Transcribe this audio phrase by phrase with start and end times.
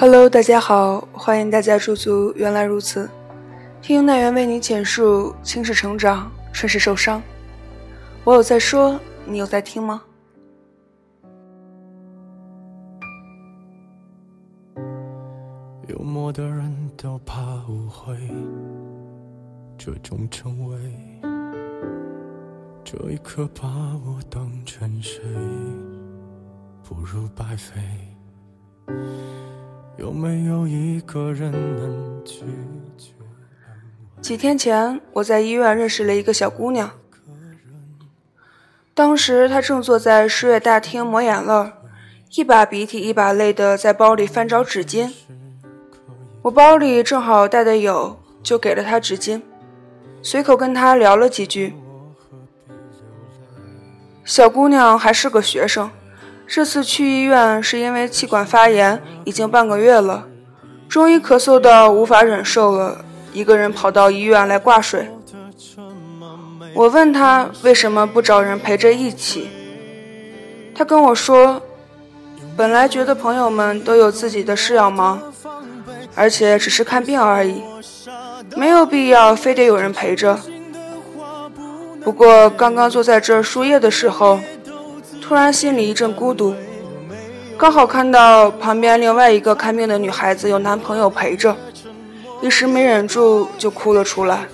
[0.00, 2.32] Hello，大家好，欢迎大家驻足。
[2.34, 3.06] 原来如此，
[3.82, 7.22] 听奈缘为你简述：青是成长，顺势受伤。
[8.24, 10.02] 我有在说，你有在听吗？
[15.86, 18.16] 幽默的人都怕误会，
[19.76, 20.78] 这种称谓，
[22.82, 23.68] 这一刻把
[24.06, 25.20] 我当成谁？
[26.82, 27.82] 不如白费。
[30.00, 32.40] 有没有一个人能拒
[32.96, 33.12] 绝？
[34.22, 36.90] 几天前，我在医院认识了一个小姑娘。
[38.94, 41.72] 当时她正坐在输液大厅抹眼泪，
[42.34, 45.12] 一把鼻涕一把泪的在包里翻找纸巾。
[46.42, 49.42] 我包里正好带的有，就给了她纸巾，
[50.22, 51.74] 随口跟她聊了几句。
[54.24, 55.90] 小姑娘还是个学生。
[56.52, 60.26] 这次去医院是因为气管发炎，已经半个月了，
[60.88, 65.08] 终于咳嗽到无法忍受了，一个人跑到医院来挂水。
[66.74, 69.48] 我问他为什么不找人陪着一起，
[70.74, 71.62] 他跟我说，
[72.56, 75.22] 本来觉得朋友们都有自己的事要忙，
[76.16, 77.62] 而且只是看病而已，
[78.56, 80.36] 没有必要非得有人陪着。
[82.02, 84.40] 不过刚刚坐在这输液的时候。
[85.30, 86.52] 突然心里一阵孤独，
[87.56, 91.56] 刚好看到旁边另外一个看病的女孩子有男朋友陪着，
[92.40, 94.48] 一时没忍住就哭了出来。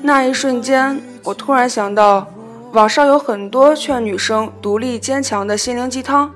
[0.00, 2.28] 那一瞬间，我突然想到，
[2.72, 6.32] 网上有很多劝女生独立坚强的心灵鸡汤，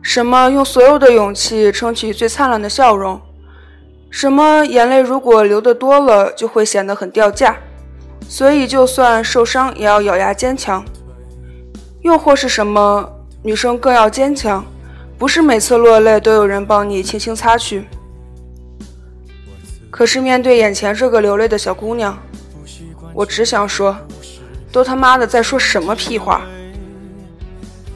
[0.00, 3.20] 什么用所有的勇气撑起最灿烂的笑容，
[4.08, 7.56] 什么眼泪如果流的多了就会显得很掉价。
[8.30, 10.84] 所以，就算受伤也要咬牙坚强。
[12.02, 14.64] 又或是什么，女生更要坚强，
[15.18, 17.88] 不是每次落泪都有人帮你轻轻擦去。
[19.90, 22.16] 可是面对眼前这个流泪的小姑娘，
[23.12, 23.96] 我只想说，
[24.70, 26.42] 都他妈的在说什么屁话！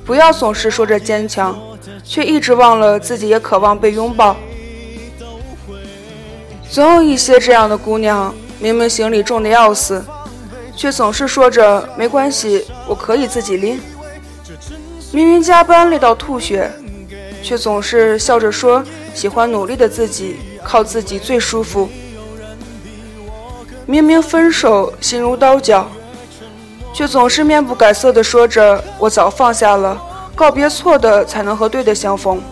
[0.05, 1.57] 不要总是说着坚强，
[2.03, 4.37] 却一直忘了自己也渴望被拥抱。
[6.69, 10.05] 总有一些这样的姑娘，明明行李重的要死。
[10.77, 13.81] 却总是说着没关系，我可以自己拎。
[15.13, 16.71] 明明加班累到吐血，
[17.43, 21.89] 却总是笑着说喜欢努力的自己，靠自己最舒服。
[23.87, 25.87] 明明分手心如刀绞，
[26.93, 30.01] 却总是面不改色的说着我早放下了，
[30.35, 32.43] 告别错的才能和对的相逢。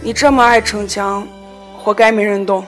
[0.00, 1.26] 你这么爱逞强，
[1.78, 2.64] 活该没人懂。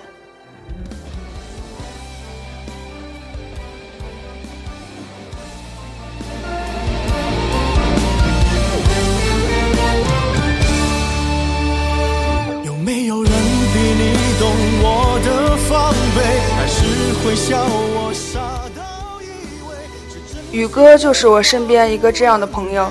[20.56, 22.88] 宇哥就是我身边一个这样的朋友。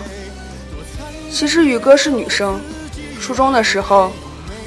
[1.32, 2.60] 其实宇哥是女生，
[3.20, 4.12] 初中的时候，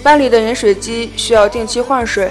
[0.02, 2.28] 班里的饮水机需要定期换水，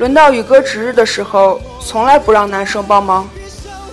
[0.00, 3.28] 轮到宇哥值日的时候，从来不让男生帮忙，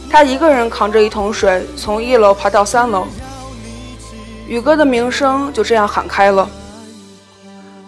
[0.10, 3.06] 他一个人扛着一桶水从一楼爬到三楼，
[4.48, 6.50] 宇哥的名声就这样喊开了。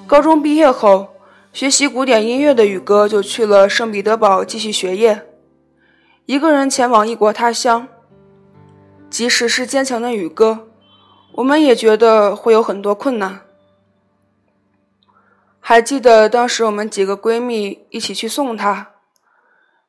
[0.05, 1.07] 高中毕业后。
[1.51, 5.19] 学习古典音乐的宇哥就去了圣彼得堡继续学业，
[6.29, 7.87] 一个人前往异国他乡。
[9.09, 10.67] 即使是坚强的宇哥，
[11.31, 13.39] 我们也觉得会有很多困难。
[15.59, 18.89] 还记得当时我们几个闺蜜一起去送他，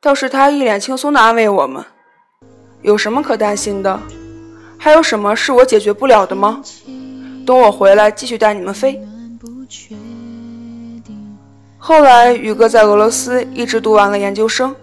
[0.01, 1.85] 倒是他一脸轻松的安慰我们
[2.81, 4.01] ：“有什么可担心的？
[4.79, 6.63] 还有什么是我解决不了的吗？
[7.45, 8.99] 等我回来继续带你们飞。”
[11.77, 14.75] 后来，宇哥在俄罗斯一直读完了研究生，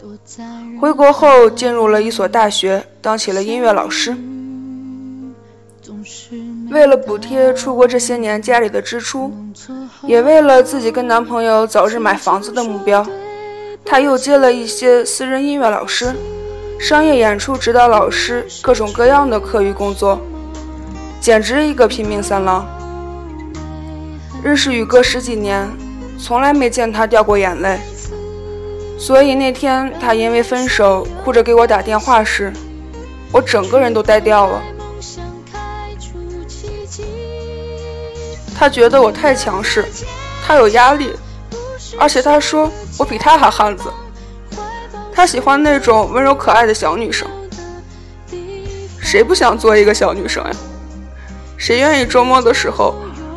[0.81, 4.17] 回国后进入了一所大学，当起了音乐老师。
[6.71, 9.33] 为了补贴出国这些年家里的支出，
[10.03, 13.05] 也为了自己跟男朋友早日买房子的目标，
[13.85, 16.15] 他又接了一些私人音乐老师、
[16.79, 20.21] 商业演出指导老师各种各样的课余工作，
[21.21, 22.67] 简直一个拼命三郎。
[24.43, 25.69] 认识宇哥十几年。
[26.21, 27.79] 从来没见他掉过眼泪，
[28.99, 32.53] 所以那天他因为分手哭着给我打电话时，
[33.33, 34.61] 我整个人都呆掉了。
[38.59, 39.87] 他觉得我太强势，
[40.45, 41.13] 他有压力，
[41.97, 43.85] 而且他说我比他还汉子。
[45.15, 47.29] 他喜欢那种温柔可爱的小女生，
[49.01, 50.51] 谁不想做一个小女生呀？
[51.57, 52.95] 谁愿意周末的时候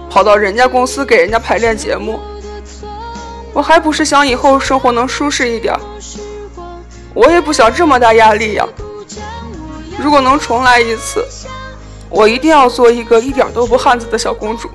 [0.09, 2.19] 跑到人家公司给人家排练节目？
[3.53, 5.77] 我还不是想以后生活能舒适一点，
[7.13, 8.65] 我也不想这么大压力呀。
[9.99, 11.25] 如果能重来一次，
[12.09, 14.69] 我一定要做一个一点都不汉子的小公主。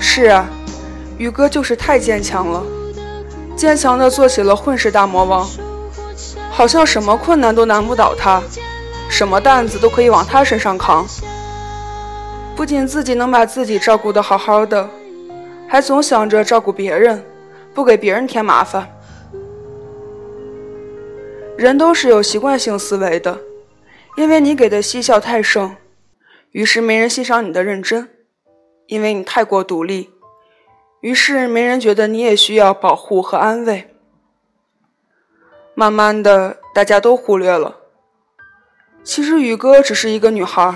[0.00, 0.46] 是啊，
[1.18, 2.62] 宇哥就是太坚强了，
[3.56, 5.48] 坚强的做起了混世大魔王，
[6.50, 8.42] 好像什么困难都难不倒他，
[9.08, 11.06] 什么担子都可以往他身上扛。
[12.56, 14.88] 不仅自己能把自己照顾得好好的，
[15.68, 17.22] 还总想着照顾别人，
[17.74, 18.88] 不给别人添麻烦。
[21.56, 23.38] 人都是有习惯性思维的，
[24.16, 25.74] 因为你给的嬉笑太盛，
[26.52, 28.06] 于是没人欣赏你的认真；
[28.86, 30.10] 因为你太过独立，
[31.00, 33.94] 于是没人觉得你也需要保护和安慰。
[35.74, 37.78] 慢慢的，大家都忽略了，
[39.02, 40.74] 其实宇哥只是一个女孩。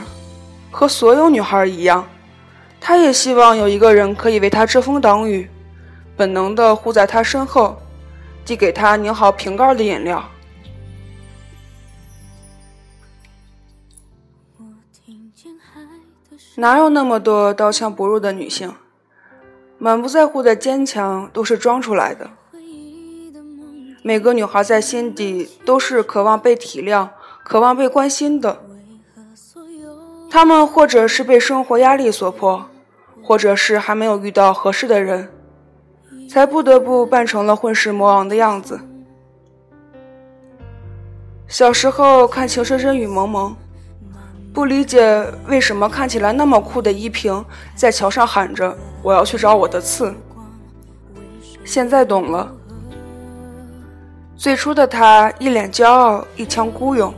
[0.71, 2.07] 和所有女孩一样，
[2.81, 5.51] 她也希望有一个人可以为她遮风挡雨，
[6.17, 7.77] 本能的护在她身后，
[8.45, 10.25] 递给她拧好瓶盖的饮料。
[16.57, 18.75] 哪有那么多刀枪不入的女性？
[19.79, 22.31] 满不在乎的坚强都是装出来的。
[24.03, 27.11] 每个女孩在心底都是渴望被体谅、
[27.45, 28.68] 渴望被关心的。
[30.31, 32.67] 他们或者是被生活压力所迫，
[33.23, 35.29] 或者是还没有遇到合适的人，
[36.29, 38.79] 才不得不扮成了混世魔王的样子。
[41.49, 43.51] 小时候看《情深深雨蒙蒙》，
[44.53, 47.43] 不理解为什么看起来那么酷的依萍
[47.75, 50.15] 在桥上喊着“我要去找我的刺”。
[51.65, 52.53] 现在懂了，
[54.37, 57.15] 最初的他一脸骄傲，一腔孤勇。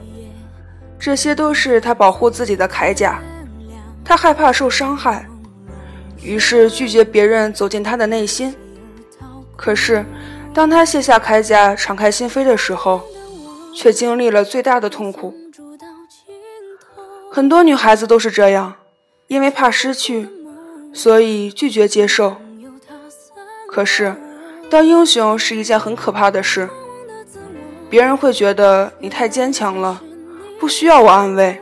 [1.00, 3.18] 这些都是他保护自己的铠甲，
[4.04, 5.26] 他害怕受伤害，
[6.22, 8.54] 于是拒绝别人走进他的内心。
[9.56, 10.04] 可是，
[10.52, 13.00] 当他卸下铠甲，敞开心扉的时候，
[13.74, 15.34] 却经历了最大的痛苦。
[17.32, 18.74] 很多女孩子都是这样，
[19.28, 20.28] 因为怕失去，
[20.92, 22.36] 所以拒绝接受。
[23.72, 24.14] 可是，
[24.70, 26.68] 当英雄是一件很可怕的事，
[27.88, 30.02] 别人会觉得你太坚强了。
[30.60, 31.58] 不需要我安慰，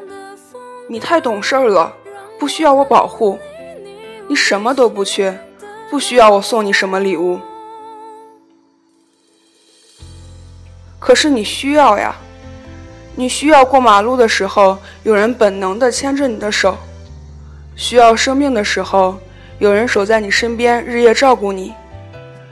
[0.88, 1.92] 你太懂事儿了；
[2.36, 3.38] 不需要我保护，
[4.26, 5.38] 你什么都不缺，
[5.88, 7.38] 不需要我送你什么礼物。
[10.98, 12.16] 可是你需要呀，
[13.14, 16.76] 你需要过马路的时候有人本能的牵着你的手，
[17.76, 19.16] 需要生病的时候
[19.60, 21.72] 有人守在你身边日夜照顾你，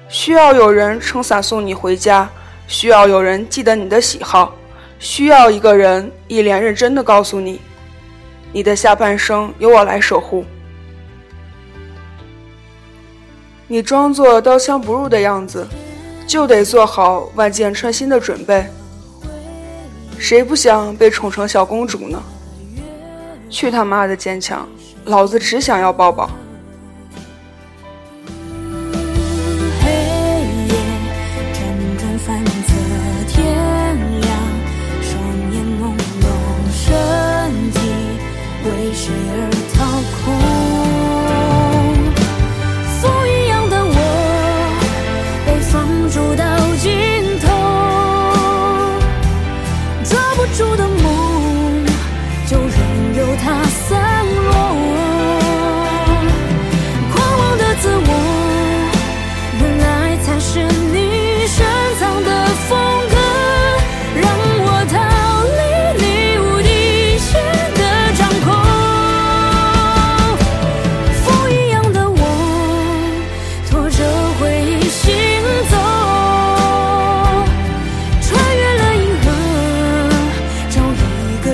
[0.08, 2.30] 需要有人撑伞送你回家，
[2.68, 4.54] 需要有人记得你的喜好。
[4.98, 7.60] 需要一个人一脸认真的告诉你，
[8.52, 10.44] 你的下半生由我来守护。
[13.68, 15.66] 你装作刀枪不入的样子，
[16.26, 18.64] 就得做好万箭穿心的准备。
[20.18, 22.22] 谁不想被宠成小公主呢？
[23.50, 24.66] 去他妈的坚强，
[25.04, 26.30] 老子只想要抱抱。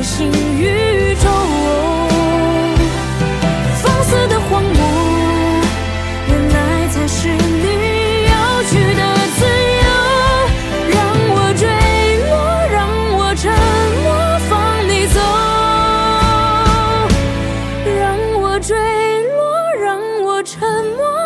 [0.03, 0.29] 星
[0.59, 1.29] 宇宙
[3.81, 4.67] 放肆的荒芜
[6.29, 9.03] 原来才是你要去的
[9.37, 9.41] 自
[9.79, 9.87] 由。
[10.91, 10.99] 让
[11.31, 11.63] 我坠
[12.27, 12.33] 落
[12.73, 12.77] 让
[13.17, 13.43] 我沉
[14.03, 14.07] 默
[14.49, 14.51] 放
[14.89, 15.17] 你走。
[17.97, 18.03] 让
[18.41, 18.75] 我坠
[19.29, 19.41] 落
[19.81, 19.87] 让
[20.25, 20.59] 我沉
[20.97, 21.22] 默